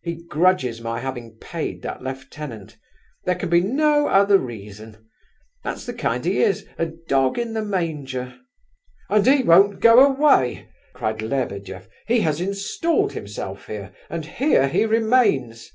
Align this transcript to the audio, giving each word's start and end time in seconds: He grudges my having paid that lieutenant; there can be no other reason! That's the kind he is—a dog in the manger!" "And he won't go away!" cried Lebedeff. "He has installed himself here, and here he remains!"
He 0.00 0.14
grudges 0.24 0.80
my 0.80 1.00
having 1.00 1.36
paid 1.36 1.82
that 1.82 2.00
lieutenant; 2.00 2.78
there 3.26 3.34
can 3.34 3.50
be 3.50 3.60
no 3.60 4.08
other 4.08 4.38
reason! 4.38 5.06
That's 5.64 5.84
the 5.84 5.92
kind 5.92 6.24
he 6.24 6.38
is—a 6.40 6.92
dog 7.08 7.38
in 7.38 7.52
the 7.52 7.60
manger!" 7.60 8.38
"And 9.10 9.26
he 9.26 9.42
won't 9.42 9.80
go 9.80 10.00
away!" 10.02 10.70
cried 10.94 11.20
Lebedeff. 11.20 11.90
"He 12.06 12.20
has 12.22 12.40
installed 12.40 13.12
himself 13.12 13.66
here, 13.66 13.92
and 14.08 14.24
here 14.24 14.66
he 14.66 14.86
remains!" 14.86 15.70